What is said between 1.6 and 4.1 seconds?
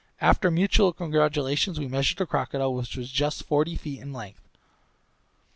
we measured the crocodile, which was just forty feet